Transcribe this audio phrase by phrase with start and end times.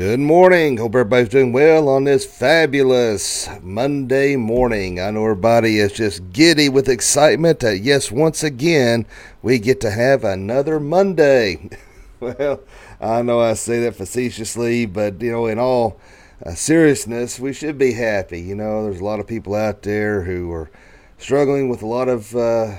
[0.00, 0.78] Good morning.
[0.78, 4.98] Hope everybody's doing well on this fabulous Monday morning.
[4.98, 9.04] I know everybody is just giddy with excitement that, yes, once again,
[9.42, 11.68] we get to have another Monday.
[12.20, 12.62] well,
[12.98, 16.00] I know I say that facetiously, but, you know, in all
[16.46, 18.40] uh, seriousness, we should be happy.
[18.40, 20.70] You know, there's a lot of people out there who are
[21.18, 22.74] struggling with a lot of uh,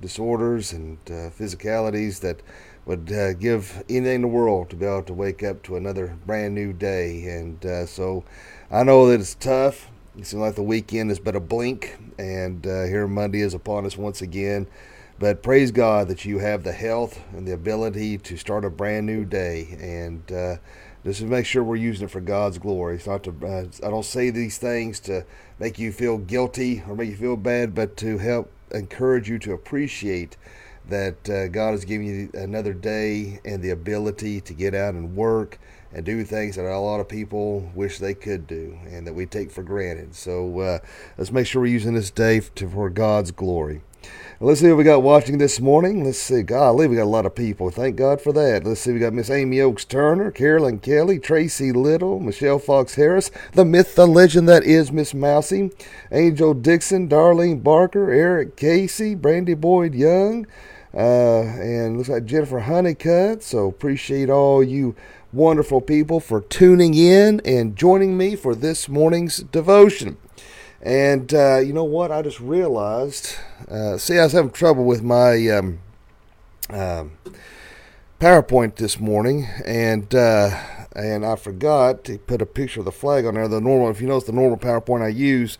[0.00, 2.40] disorders and uh, physicalities that
[2.86, 6.16] would uh, give anything in the world to be able to wake up to another
[6.24, 7.24] brand new day.
[7.26, 8.24] And uh, so
[8.70, 9.90] I know that it's tough.
[10.16, 13.84] It seems like the weekend is but a blink, and uh, here Monday is upon
[13.84, 14.66] us once again.
[15.18, 19.06] But praise God that you have the health and the ability to start a brand
[19.06, 19.76] new day.
[19.80, 20.56] And uh,
[21.04, 22.96] just to make sure we're using it for God's glory.
[22.96, 25.24] It's not to, uh, I don't say these things to
[25.58, 29.52] make you feel guilty or make you feel bad, but to help encourage you to
[29.52, 30.36] appreciate
[30.88, 35.16] that uh, God has given you another day and the ability to get out and
[35.16, 35.58] work
[35.92, 39.26] and do things that a lot of people wish they could do and that we
[39.26, 40.14] take for granted.
[40.14, 40.78] So uh,
[41.16, 43.82] let's make sure we're using this day to, for God's glory.
[44.38, 46.04] Let's see what we got watching this morning.
[46.04, 46.42] Let's see.
[46.42, 47.70] Golly, we got a lot of people.
[47.70, 48.64] Thank God for that.
[48.64, 48.92] Let's see.
[48.92, 53.94] We got Miss Amy Oaks Turner, Carolyn Kelly, Tracy Little, Michelle Fox Harris, the myth,
[53.94, 55.70] the legend that is Miss Mousy,
[56.12, 60.46] Angel Dixon, Darlene Barker, Eric Casey, Brandy Boyd Young,
[60.96, 63.42] uh, and looks like Jennifer Honeycutt.
[63.42, 64.96] So appreciate all you
[65.32, 70.16] wonderful people for tuning in and joining me for this morning's devotion.
[70.80, 72.10] And uh, you know what?
[72.10, 73.36] I just realized.
[73.68, 75.80] Uh, see, I was having trouble with my um,
[76.70, 77.12] um
[78.20, 80.58] PowerPoint this morning, and uh,
[80.96, 83.46] and I forgot to put a picture of the flag on there.
[83.48, 85.58] The normal, if you notice, the normal PowerPoint I use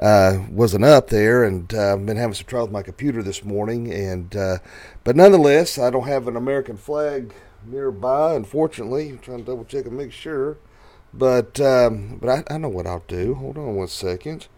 [0.00, 3.44] uh, wasn't up there, and uh, I've been having some trouble with my computer this
[3.44, 3.92] morning.
[3.92, 4.58] And uh,
[5.04, 7.34] but nonetheless, I don't have an American flag
[7.66, 8.34] nearby.
[8.34, 10.56] Unfortunately, I'm trying to double check and make sure.
[11.12, 13.34] But um, but I, I, know what I'll do.
[13.34, 14.48] Hold on one second.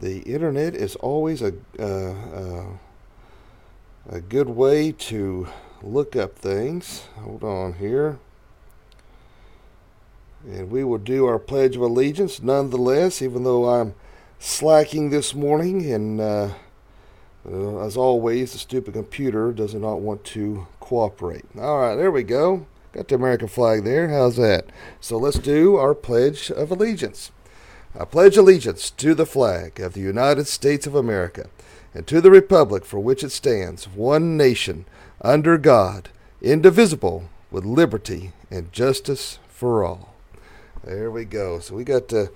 [0.00, 1.54] The internet is always a
[4.08, 5.48] a good way to
[5.82, 7.06] look up things.
[7.16, 8.18] Hold on here.
[10.46, 13.94] And we will do our Pledge of Allegiance nonetheless, even though I'm
[14.38, 15.92] slacking this morning.
[15.92, 16.50] And uh,
[17.80, 21.44] as always, the stupid computer does not want to cooperate.
[21.58, 22.66] All right, there we go.
[22.92, 24.08] Got the American flag there.
[24.08, 24.66] How's that?
[25.00, 27.32] So let's do our Pledge of Allegiance.
[27.98, 31.48] I pledge allegiance to the flag of the United States of America
[31.94, 34.84] and to the republic for which it stands, one nation,
[35.22, 36.10] under God,
[36.42, 40.15] indivisible, with liberty and justice for all.
[40.86, 41.58] There we go.
[41.58, 42.30] So we got to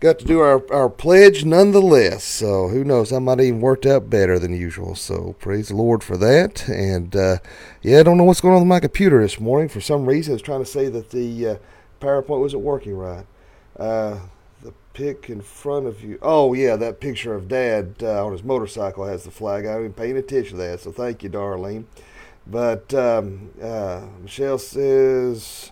[0.00, 2.24] got to do our, our pledge nonetheless.
[2.24, 3.12] So who knows?
[3.12, 4.96] I might even worked out better than usual.
[4.96, 6.68] So praise the Lord for that.
[6.68, 7.38] And uh,
[7.80, 9.68] yeah, I don't know what's going on with my computer this morning.
[9.68, 11.56] For some reason, it's trying to say that the uh,
[12.00, 13.24] PowerPoint wasn't working right.
[13.78, 14.18] Uh,
[14.62, 16.18] the pic in front of you.
[16.22, 19.64] Oh yeah, that picture of Dad uh, on his motorcycle has the flag.
[19.64, 20.80] I been paying attention to that.
[20.80, 21.84] So thank you, Darlene.
[22.48, 25.71] But um, uh, Michelle says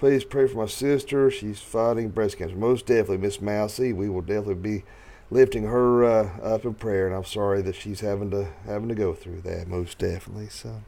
[0.00, 1.30] Please pray for my sister.
[1.30, 2.56] She's fighting breast cancer.
[2.56, 3.92] Most definitely, Miss Mousy.
[3.92, 4.84] We will definitely be
[5.30, 8.94] lifting her uh, up in prayer, and I'm sorry that she's having to having to
[8.94, 9.68] go through that.
[9.68, 10.48] Most definitely.
[10.48, 10.80] So.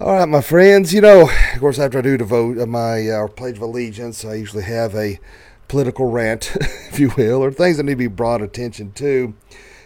[0.00, 0.92] All right, my friends.
[0.92, 4.34] You know, of course, after I do devote uh, my uh, pledge of allegiance, I
[4.34, 5.20] usually have a
[5.68, 9.32] political rant, if you will, or things that need to be brought attention to.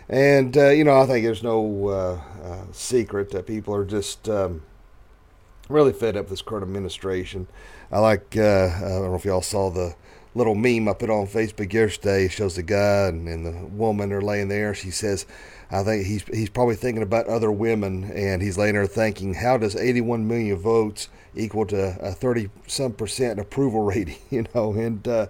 [0.08, 4.62] And uh, you know, I think there's no uh, secret that people are just um,
[5.68, 7.46] really fed up with this current administration.
[7.90, 9.94] I like, uh, I don't know if y'all saw the
[10.34, 12.26] little meme I put on Facebook yesterday.
[12.26, 14.74] It shows the guy and, and, the woman are laying there.
[14.74, 15.26] She says,
[15.70, 19.56] I think he's he's probably thinking about other women, and he's laying there thinking, how
[19.56, 24.18] does 81 million votes equal to a 30 some percent approval rating?
[24.30, 25.26] You know, and uh,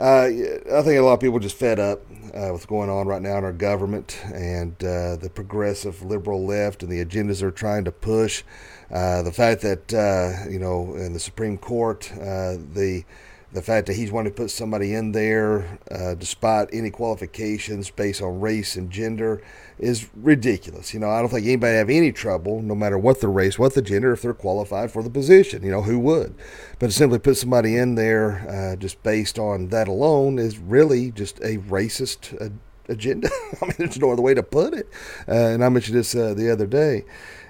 [0.00, 2.02] uh, I think a lot of people just fed up
[2.32, 6.84] uh, what's going on right now in our government and uh, the progressive liberal left
[6.84, 8.44] and the agendas they're trying to push.
[8.92, 13.04] Uh, the fact that uh, you know in the Supreme Court uh, the
[13.50, 18.20] the fact that he's wanting to put somebody in there uh, despite any qualifications based
[18.20, 19.42] on race and gender
[19.78, 20.92] is ridiculous.
[20.92, 23.72] You know, I don't think anybody have any trouble, no matter what the race, what
[23.72, 25.62] the gender, if they're qualified for the position.
[25.62, 26.34] You know, who would?
[26.78, 31.10] But to simply put somebody in there uh, just based on that alone is really
[31.10, 32.52] just a racist
[32.88, 33.30] agenda.
[33.62, 34.88] I mean, there's no other way to put it.
[35.26, 37.04] And I mentioned this the other day.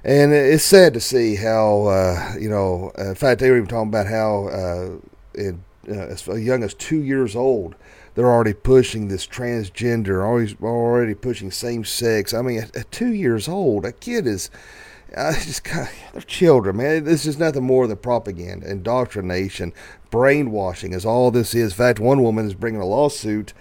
[0.05, 3.89] And it's sad to see how, uh, you know, in fact, they were even talking
[3.89, 4.91] about how uh,
[5.35, 7.75] in uh, as young as two years old,
[8.15, 12.35] they're already pushing this transgender, always already pushing same sex.
[12.35, 14.51] I mean, at, at, two years old, a kid is
[15.17, 15.89] uh, just they're
[16.27, 17.05] children, man.
[17.05, 19.73] This is nothing more than propaganda, indoctrination,
[20.11, 21.73] brainwashing is all this is.
[21.73, 23.53] In fact, one woman is bringing a lawsuit.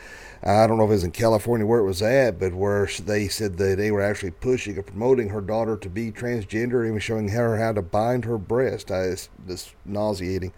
[0.44, 3.28] I don't know if it was in California where it was at, but where they
[3.28, 7.30] said that they were actually pushing or promoting her daughter to be transgender, even showing
[7.30, 8.92] her how to bind her breast.
[8.92, 9.16] Uh,
[9.48, 10.54] it's nauseating.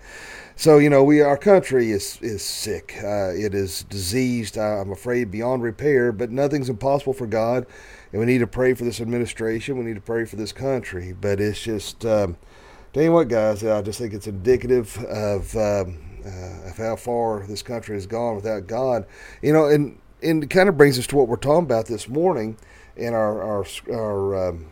[0.56, 2.96] So you know, we our country is is sick.
[3.02, 4.58] Uh, it is diseased.
[4.58, 6.12] I'm afraid beyond repair.
[6.12, 7.66] But nothing's impossible for God,
[8.12, 9.78] and we need to pray for this administration.
[9.78, 11.14] We need to pray for this country.
[11.14, 12.38] But it's just, um,
[12.92, 15.56] tell you what, guys, I just think it's indicative of.
[15.56, 19.06] Um, uh, of how far this country has gone without God.
[19.42, 22.08] You know, and and it kind of brings us to what we're talking about this
[22.08, 22.58] morning
[22.96, 24.68] in our our, our um,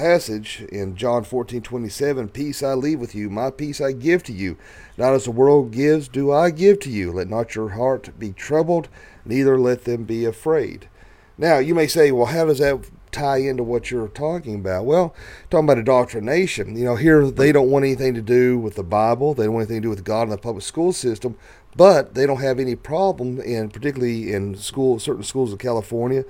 [0.00, 4.32] passage in John 14 27 Peace I leave with you, my peace I give to
[4.32, 4.56] you.
[4.96, 7.12] Not as the world gives, do I give to you.
[7.12, 8.88] Let not your heart be troubled,
[9.26, 10.88] neither let them be afraid.
[11.36, 14.84] Now, you may say, well, how does that tie into what you're talking about?
[14.84, 15.14] Well,
[15.50, 16.76] talking about indoctrination.
[16.76, 19.64] You know, here they don't want anything to do with the Bible, they don't want
[19.68, 21.36] anything to do with God in the public school system,
[21.76, 26.24] but they don't have any problem in, particularly in school, certain schools of California,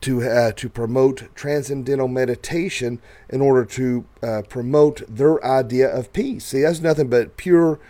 [0.00, 6.46] to uh, to promote transcendental meditation in order to uh, promote their idea of peace.
[6.46, 7.80] See, that's nothing but pure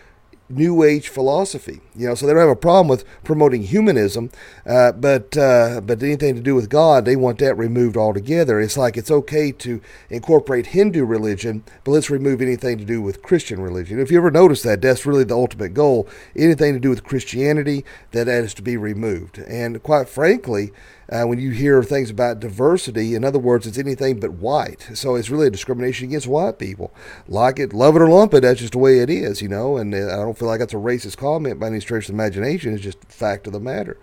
[0.48, 1.80] New Age philosophy.
[1.96, 4.30] You know, so they don't have a problem with promoting humanism,
[4.66, 8.60] uh, but uh, but anything to do with God, they want that removed altogether.
[8.60, 9.80] It's like it's okay to
[10.10, 13.98] incorporate Hindu religion, but let's remove anything to do with Christian religion.
[13.98, 16.08] If you ever notice that, that's really the ultimate goal.
[16.36, 19.38] Anything to do with Christianity, that is to be removed.
[19.38, 20.72] And quite frankly,
[21.10, 24.88] uh, when you hear things about diversity, in other words, it's anything but white.
[24.94, 26.92] So it's really a discrimination against white people.
[27.28, 29.76] Like it, love it or lump it, that's just the way it is, you know.
[29.76, 32.22] And uh, I don't feel like that's a racist comment by any stretch of the
[32.22, 32.72] imagination.
[32.72, 33.98] It's just fact of the matter.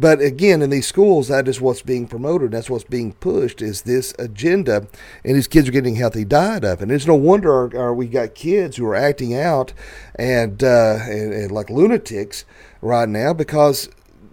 [0.00, 2.52] But again, in these schools, that is what's being promoted.
[2.52, 4.86] That's what's being pushed is this agenda,
[5.24, 6.78] and these kids are getting a healthy diet of.
[6.78, 6.84] It.
[6.84, 9.72] And it's no wonder our, our, we got kids who are acting out
[10.14, 12.44] and, uh, and, and like lunatics
[12.80, 13.88] right now because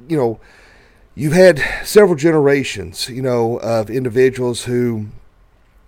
[0.07, 0.39] you know
[1.15, 5.07] you've had several generations, you know, of individuals who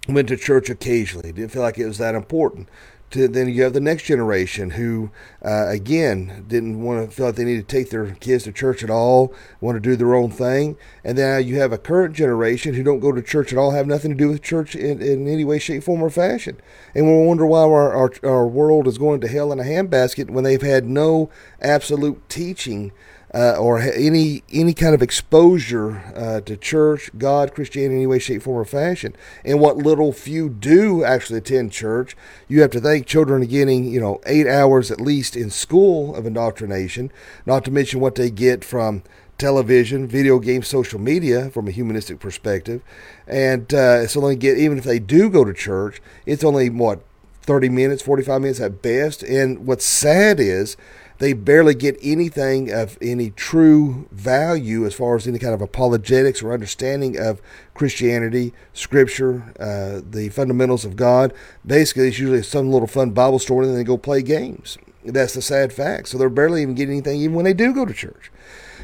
[0.07, 2.69] went to church occasionally, didn't feel like it was that important.
[3.11, 5.11] To, then you have the next generation who,
[5.43, 8.83] uh, again, didn't want to feel like they needed to take their kids to church
[8.83, 10.75] at all, want to do their own thing.
[11.05, 13.87] And then you have a current generation who don't go to church at all, have
[13.87, 16.59] nothing to do with church in, in any way, shape, form, or fashion.
[16.93, 20.29] And we wonder why our, our, our world is going to hell in a handbasket
[20.29, 21.29] when they've had no
[21.61, 22.91] absolute teaching
[23.33, 28.19] uh, or any any kind of exposure uh, to church, God, Christianity, in any way,
[28.19, 29.15] shape, form, or fashion.
[29.43, 32.15] And what little few do actually attend church,
[32.47, 36.15] you have to thank children are getting you know eight hours at least in school
[36.15, 37.11] of indoctrination.
[37.45, 39.03] Not to mention what they get from
[39.37, 42.81] television, video games, social media from a humanistic perspective.
[43.27, 47.01] And uh, it's only get even if they do go to church, it's only what
[47.41, 49.23] 30 minutes, 45 minutes at best.
[49.23, 50.75] And what's sad is
[51.19, 56.43] they barely get anything of any true value as far as any kind of apologetics
[56.43, 57.41] or understanding of
[57.73, 61.33] Christianity, Scripture, uh, the fundamentals of God.
[61.65, 64.77] Basically, it's usually some little fun Bible story, and then they go play games.
[65.03, 66.09] That's the sad fact.
[66.09, 68.31] So they're barely even getting anything, even when they do go to church.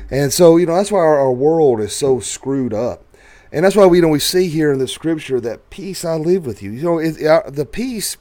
[0.10, 3.04] And so, you know, that's why our, our world is so screwed up.
[3.52, 6.16] And that's why we, you know, we see here in the Scripture that peace I
[6.16, 6.72] live with you.
[6.72, 8.18] You know, it, uh, the peace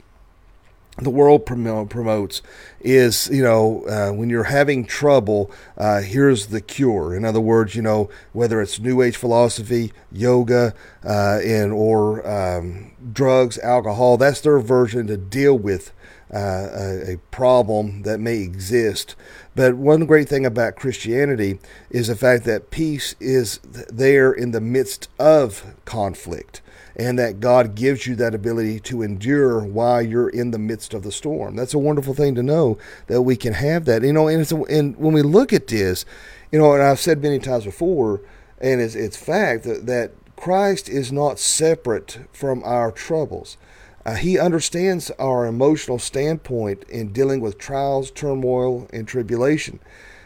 [0.99, 2.43] the world promotes
[2.81, 7.15] is you know uh, when you're having trouble uh, here's the cure.
[7.15, 12.93] In other words you know whether it's new age philosophy yoga uh, and or um,
[13.13, 15.93] drugs alcohol that's their version to deal with
[16.33, 19.15] uh, a, a, problem that may exist.
[19.55, 21.59] But one great thing about christianity
[21.91, 26.61] is the fact that peace is there in the midst of conflict
[26.97, 31.03] and that God gives you that ability to endure while you're in the midst of
[31.03, 31.57] the storm.
[31.57, 34.03] That's a wonderful thing to know that we can have that.
[34.03, 36.05] You know, and, it's a, and when we look at this,
[36.51, 38.21] you know, and I've said many times before,
[38.61, 43.57] and it's, it's fact that, that Christ is not separate from our troubles.
[44.05, 49.79] Uh, he understands our emotional standpoint in dealing with trials, turmoil, and tribulation.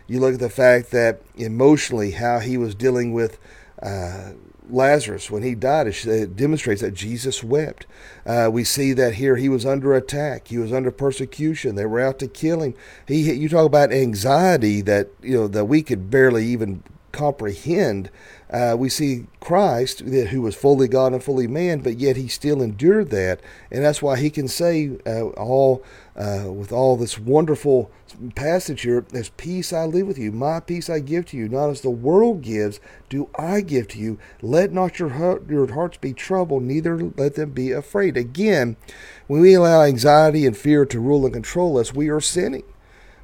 [0.07, 3.39] You look at the fact that emotionally, how he was dealing with
[3.83, 4.31] uh,
[4.69, 7.87] Lazarus, when he died, it demonstrates that Jesus wept.
[8.25, 10.49] Uh, we see that here he was under attack.
[10.49, 11.75] He was under persecution.
[11.75, 12.75] They were out to kill him.
[13.07, 16.83] He, you talk about anxiety that you know that we could barely even
[17.13, 18.11] comprehend.
[18.51, 22.63] Uh, we see Christ, who was fully God and fully man, but yet he still
[22.63, 25.83] endured that, and that's why he can say uh, all
[26.15, 27.91] uh, with all this wonderful
[28.37, 31.71] passage here, "As peace I live with you, my peace I give to you, not
[31.71, 34.19] as the world gives, do I give to you.
[34.41, 38.77] Let not your heart, your hearts be troubled, neither let them be afraid." Again,
[39.27, 42.63] when we allow anxiety and fear to rule and control us, we are sinning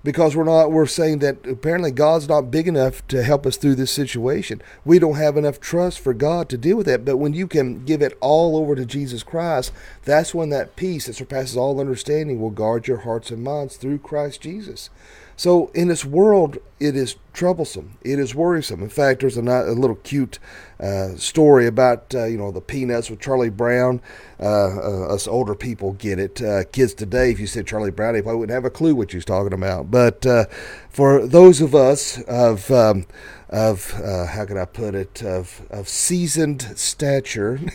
[0.04, 3.76] because we're not we're saying that apparently God's not big enough to help us through
[3.76, 4.62] this situation.
[4.84, 7.04] We don't have enough trust for God to deal with that.
[7.04, 9.72] But when you can give it all over to Jesus Christ,
[10.04, 13.98] that's when that peace that surpasses all understanding will guard your hearts and minds through
[13.98, 14.90] Christ Jesus.
[15.36, 17.98] So in this world, it is troublesome.
[18.02, 18.82] It is worrisome.
[18.82, 20.38] In fact, there's a, a little cute
[20.78, 24.00] uh, story about uh, you know the peanuts with Charlie Brown.
[24.40, 26.42] Uh, uh us older people get it.
[26.42, 29.12] Uh, kids today, if you said Charlie Brown, they probably wouldn't have a clue what
[29.12, 29.90] you're talking about.
[29.90, 30.46] But uh,
[30.88, 33.06] for those of us of um,
[33.48, 37.60] of how can I put it of of seasoned stature.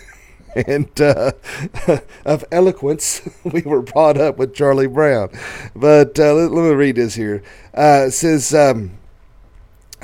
[0.65, 1.33] and uh,
[2.25, 3.21] of eloquence.
[3.43, 5.29] we were brought up with Charlie Brown.
[5.75, 7.43] But uh, let, let, me read this here.
[7.73, 8.53] Uh, it says.
[8.53, 8.97] Um,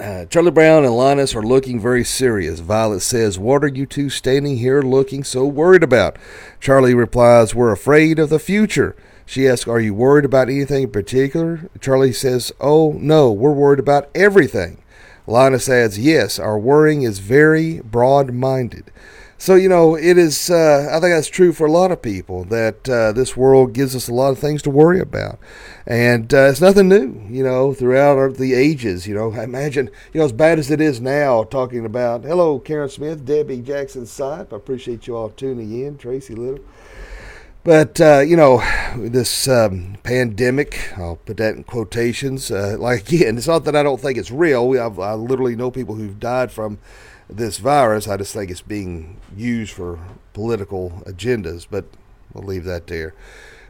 [0.03, 2.59] uh, Charlie Brown and Linus are looking very serious.
[2.59, 6.17] Violet says, What are you two standing here looking so worried about?
[6.59, 8.97] Charlie replies, We're afraid of the future.
[9.25, 11.69] She asks, Are you worried about anything in particular?
[11.79, 14.83] Charlie says, Oh, no, we're worried about everything.
[15.25, 18.91] Linus adds, Yes, our worrying is very broad minded.
[19.43, 22.45] So, you know, it is, uh, I think that's true for a lot of people
[22.45, 25.37] that uh, this world gives us a lot of things to worry about.
[25.85, 29.05] And uh, it's nothing new, you know, throughout the ages.
[29.05, 32.57] You know, I imagine, you know, as bad as it is now, talking about, hello,
[32.57, 34.53] Karen Smith, Debbie Jackson Sipe.
[34.53, 36.63] I appreciate you all tuning in, Tracy Little.
[37.65, 38.63] But, uh, you know,
[38.95, 42.49] this um, pandemic, I'll put that in quotations.
[42.49, 44.69] Uh, like, again, it's not that I don't think it's real.
[44.69, 46.79] We, I literally know people who've died from
[47.29, 48.07] this virus.
[48.07, 49.99] I just think it's being used for
[50.33, 51.85] political agendas, but
[52.33, 53.13] we'll leave that there.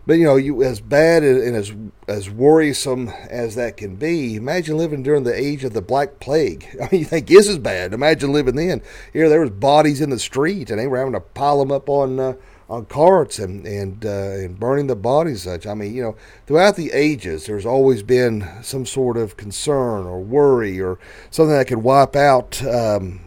[0.06, 1.74] But you know, you as bad and as
[2.10, 6.68] as worrisome as that can be, imagine living during the age of the Black Plague.
[6.82, 7.94] I mean, you think this is bad?
[7.94, 8.82] Imagine living then.
[9.14, 11.88] Here, there was bodies in the street, and they were having to pile them up
[11.88, 12.34] on uh,
[12.70, 15.44] on carts and and uh, and burning the bodies.
[15.44, 15.66] Such.
[15.66, 16.16] I mean, you know,
[16.48, 21.00] throughout the ages, there's always been some sort of concern or worry or
[21.32, 22.62] something that could wipe out.
[22.66, 23.22] Um,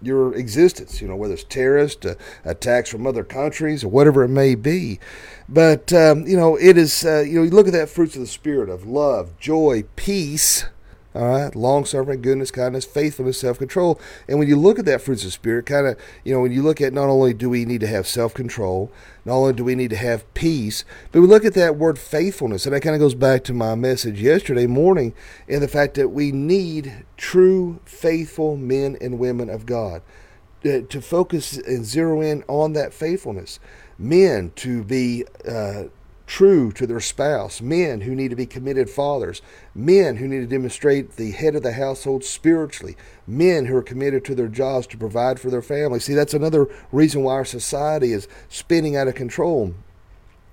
[0.00, 2.14] your existence, you know, whether it's terrorist uh,
[2.44, 5.00] attacks from other countries or whatever it may be.
[5.48, 8.20] But, um, you know, it is, uh, you know, you look at that fruits of
[8.20, 10.64] the Spirit of love, joy, peace,
[11.14, 13.98] all right, long suffering, goodness, kindness, faithfulness, self control.
[14.28, 16.62] And when you look at that fruits of spirit, kind of, you know, when you
[16.62, 18.92] look at not only do we need to have self control,
[19.24, 22.66] not only do we need to have peace, but we look at that word faithfulness.
[22.66, 25.14] And that kind of goes back to my message yesterday morning
[25.48, 30.02] and the fact that we need true, faithful men and women of God
[30.62, 33.58] to, to focus and zero in on that faithfulness.
[33.98, 35.84] Men to be uh,
[36.28, 39.40] true to their spouse, men who need to be committed fathers,
[39.74, 44.24] men who need to demonstrate the head of the household spiritually, men who are committed
[44.24, 45.98] to their jobs to provide for their family.
[45.98, 49.74] See, that's another reason why our society is spinning out of control.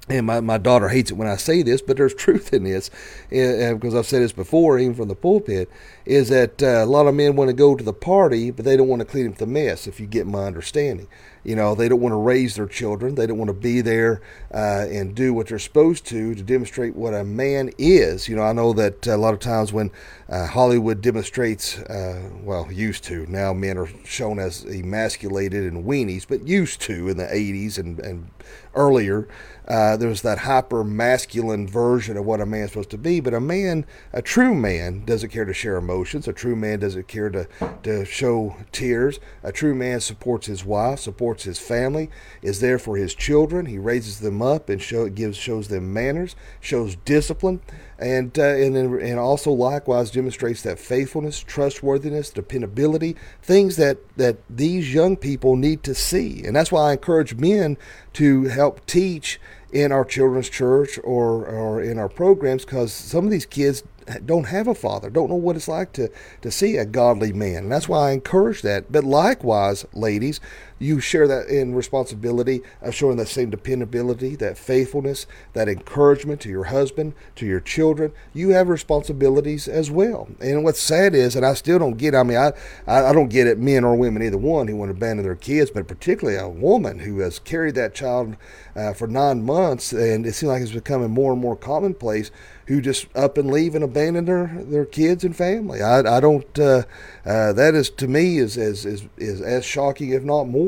[0.08, 2.90] And my, my daughter hates it when I say this, but there's truth in this,
[3.32, 5.70] uh, because I've said this before, even from the pulpit,
[6.06, 8.78] is that uh, a lot of men want to go to the party, but they
[8.78, 11.08] don't want to clean up the mess, if you get my understanding.
[11.46, 13.16] You know, they don't want to raise their children.
[13.16, 14.22] They don't want to be there
[14.54, 18.28] uh, and do what they're supposed to to demonstrate what a man is.
[18.28, 19.92] You know, I know that a lot of times when
[20.28, 26.26] uh, Hollywood demonstrates, uh, well, used to, now men are shown as emasculated and weenies,
[26.28, 28.32] but used to in the 80s and, and
[28.74, 29.28] earlier,
[29.68, 33.20] uh, there was that hyper masculine version of what a man's supposed to be.
[33.20, 36.28] But a man, a true man, doesn't care to share emotions.
[36.28, 37.48] A true man doesn't care to,
[37.84, 39.20] to show tears.
[39.44, 42.10] A true man supports his wife, supports his family,
[42.42, 43.66] is there for his children.
[43.66, 47.62] He raises them up and show, gives shows them manners, shows discipline
[47.98, 54.94] and uh, and and also likewise demonstrates that faithfulness, trustworthiness, dependability, things that that these
[54.94, 57.78] young people need to see, and that's why I encourage men
[58.14, 59.40] to help teach
[59.72, 63.84] in our children's church or or in our programs because some of these kids
[64.26, 66.12] don't have a father, don't know what it's like to,
[66.42, 67.64] to see a godly man.
[67.64, 68.92] And that's why I encourage that.
[68.92, 70.40] But likewise, ladies,
[70.78, 76.50] you share that in responsibility of showing that same dependability, that faithfulness, that encouragement to
[76.50, 78.12] your husband, to your children.
[78.34, 80.28] You have responsibilities as well.
[80.42, 82.52] And what's sad is, and I still don't get, I mean, I,
[82.88, 85.72] I don't get it, men or women, either one, who want to abandon their kids,
[85.72, 88.36] but particularly a woman who has carried that child
[88.76, 92.32] uh, for nine months, and it seems like it's becoming more and more commonplace
[92.68, 95.82] who just up and leave and abandon their, their kids and family.
[95.82, 96.84] I, I don't, uh,
[97.24, 100.65] uh, that is to me is, is, is, is as shocking, if not more,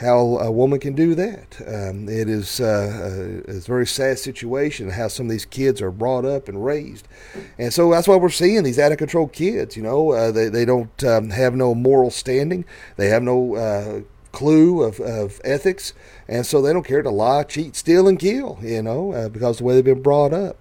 [0.00, 1.56] how a woman can do that.
[1.66, 5.80] Um, it is uh, uh, a, a very sad situation how some of these kids
[5.80, 7.08] are brought up and raised.
[7.58, 9.76] And so that's why we're seeing these out of control kids.
[9.76, 12.64] You know, uh, they, they don't um, have no moral standing,
[12.96, 14.00] they have no uh,
[14.32, 15.94] clue of, of ethics,
[16.28, 19.56] and so they don't care to lie, cheat, steal, and kill, you know, uh, because
[19.56, 20.58] of the way they've been brought up.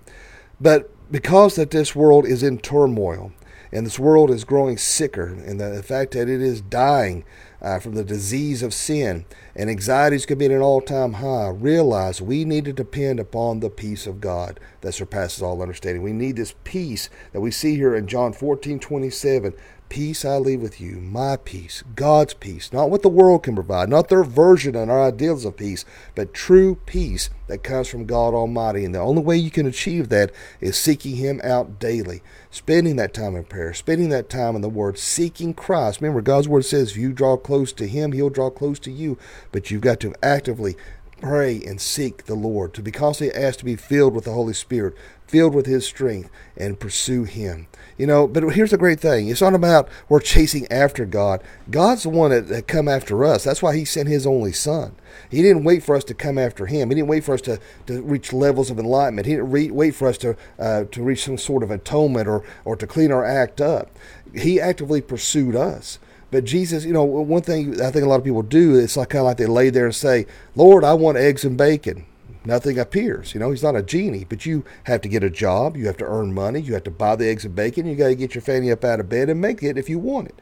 [0.62, 3.34] But because that this world is in turmoil,
[3.76, 7.26] and this world is growing sicker, and the, fact that it is dying
[7.62, 11.50] uh, from the disease of sin, and anxieties could be at an all time high,
[11.50, 16.02] realize we need to depend upon the peace of God that surpasses all understanding.
[16.02, 19.54] We need this peace that we see here in John 14 27
[19.88, 23.88] Peace I leave with you, my peace, God's peace, not what the world can provide,
[23.88, 28.34] not their version and our ideals of peace, but true peace that comes from God
[28.34, 28.84] Almighty.
[28.84, 33.14] And the only way you can achieve that is seeking Him out daily, spending that
[33.14, 36.02] time in prayer, spending that time in the Word, seeking Christ.
[36.02, 39.18] Remember, God's Word says if you draw close to Him, He'll draw close to you,
[39.52, 40.76] but you've got to actively
[41.22, 44.54] pray and seek the Lord, to be constantly asked to be filled with the Holy
[44.54, 44.96] Spirit,
[45.28, 47.68] filled with His strength, and pursue Him.
[47.98, 49.30] You know, but here's the great thing.
[49.30, 51.42] It's not about we're chasing after God.
[51.72, 53.44] God's the one that, that come after us.
[53.44, 54.96] That's why he sent his only son.
[55.30, 56.90] He didn't wait for us to come after him.
[56.90, 59.28] He didn't wait for us to, to reach levels of enlightenment.
[59.28, 62.44] He didn't re- wait for us to, uh, to reach some sort of atonement or,
[62.66, 63.90] or to clean our act up.
[64.36, 65.98] He actively pursued us.
[66.36, 69.08] But Jesus, you know, one thing I think a lot of people do, it's like
[69.08, 72.06] kind of like they lay there and say, Lord, I want eggs and bacon
[72.46, 73.34] nothing appears.
[73.34, 75.96] You know, he's not a genie, but you have to get a job, you have
[75.98, 78.36] to earn money, you have to buy the eggs and bacon, you got to get
[78.36, 80.36] your fanny up out of bed and make it if you want it.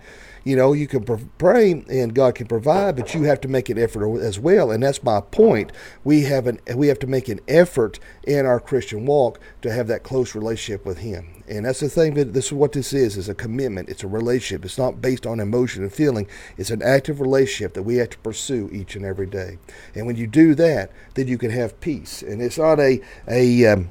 [0.43, 1.05] You know, you can
[1.37, 4.71] pray and God can provide, but you have to make an effort as well.
[4.71, 5.71] And that's my point.
[6.03, 9.87] We have an we have to make an effort in our Christian walk to have
[9.87, 11.43] that close relationship with Him.
[11.47, 13.89] And that's the thing that this is what this is: is a commitment.
[13.89, 14.65] It's a relationship.
[14.65, 16.27] It's not based on emotion and feeling.
[16.57, 19.59] It's an active relationship that we have to pursue each and every day.
[19.95, 22.21] And when you do that, then you can have peace.
[22.21, 23.89] And it's not a a um,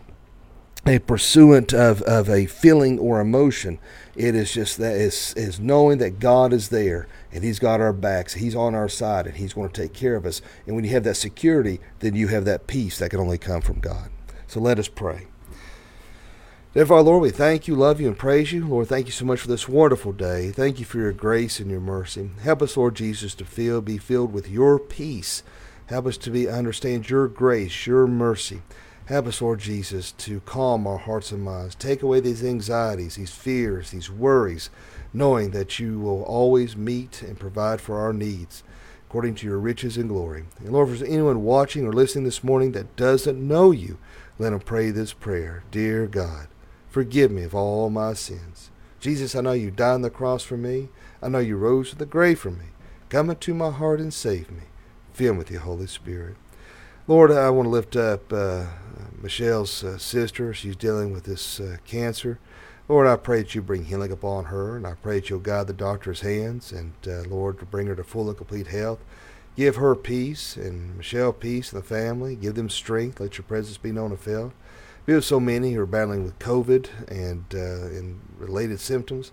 [0.86, 3.78] a pursuant of, of a feeling or emotion.
[4.14, 7.94] It is just that is is knowing that God is there and He's got our
[7.94, 10.42] backs, He's on our side, and He's going to take care of us.
[10.66, 13.62] And when you have that security, then you have that peace that can only come
[13.62, 14.10] from God.
[14.46, 15.28] So let us pray.
[16.74, 18.66] Therefore, Lord, we thank you, love you, and praise you.
[18.66, 20.50] Lord, thank you so much for this wonderful day.
[20.50, 22.30] Thank you for your grace and your mercy.
[22.42, 25.42] Help us, Lord Jesus, to feel, be filled with your peace.
[25.86, 28.62] Help us to be understand your grace, your mercy.
[29.06, 31.74] Help us, Lord Jesus, to calm our hearts and minds.
[31.74, 34.70] Take away these anxieties, these fears, these worries,
[35.12, 38.62] knowing that you will always meet and provide for our needs
[39.12, 40.44] according to your riches and glory.
[40.60, 43.98] And Lord, if there's anyone watching or listening this morning that doesn't know you,
[44.38, 45.64] let them pray this prayer.
[45.70, 46.48] Dear God,
[46.88, 48.70] forgive me of all my sins.
[49.00, 50.88] Jesus, I know you died on the cross for me.
[51.20, 52.66] I know you rose from the grave for me.
[53.10, 54.62] Come into my heart and save me.
[55.12, 56.36] Fill me with your Holy Spirit.
[57.08, 58.66] Lord, I want to lift up uh,
[59.20, 60.54] Michelle's uh, sister.
[60.54, 62.38] She's dealing with this uh, cancer.
[62.88, 65.66] Lord, I pray that you bring healing upon her, and I pray that you'll guide
[65.66, 69.00] the doctor's hands, and uh, Lord, to bring her to full and complete health.
[69.56, 72.36] Give her peace, and Michelle peace, and the family.
[72.36, 73.18] Give them strength.
[73.18, 74.52] Let your presence be known and felt.
[75.04, 79.32] We have so many who are battling with COVID and uh, and related symptoms.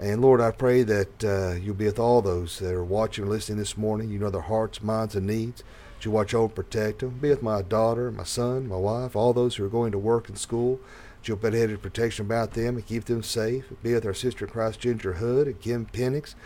[0.00, 3.30] And Lord, I pray that uh, you'll be with all those that are watching and
[3.30, 4.10] listening this morning.
[4.10, 5.64] You know their hearts, minds, and needs.
[5.96, 7.18] That you watch over and protect them.
[7.18, 10.28] Be with my daughter, my son, my wife, all those who are going to work
[10.28, 10.78] and school.
[11.20, 13.64] That you'll put headed protection about them and keep them safe.
[13.82, 16.36] Be with our sister in Christ, Ginger Hood, and Kim Penix.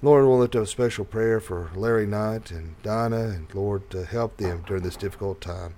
[0.00, 4.06] Lord, we'll lift up a special prayer for Larry Knight and Dinah, and Lord, to
[4.06, 5.74] help them during this difficult time.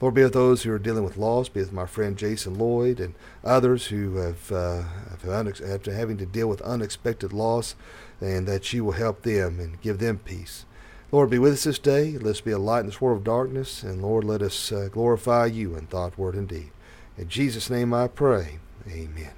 [0.00, 1.48] Lord, be with those who are dealing with loss.
[1.48, 4.82] Be with my friend Jason Lloyd and others who have, uh,
[5.22, 7.74] have having to deal with unexpected loss,
[8.20, 10.66] and that you will help them and give them peace.
[11.12, 12.18] Lord, be with us this day.
[12.18, 13.82] Let us be a light in this world of darkness.
[13.82, 16.72] And Lord, let us uh, glorify you in thought, word, and deed.
[17.16, 18.58] In Jesus' name I pray.
[18.86, 19.32] Amen.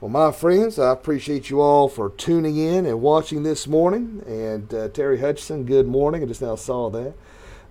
[0.00, 4.22] Well, my friends, I appreciate you all for tuning in and watching this morning.
[4.26, 6.22] And uh, Terry Hutchison, good morning.
[6.22, 7.14] I just now saw that.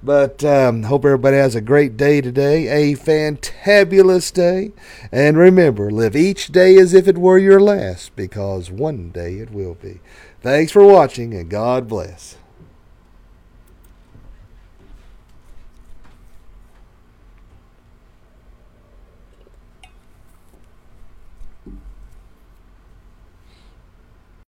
[0.02, 4.72] But um, hope everybody has a great day today, a fantabulous day.
[5.12, 9.52] And remember, live each day as if it were your last, because one day it
[9.52, 10.00] will be.
[10.42, 12.38] Thanks for watching, and God bless.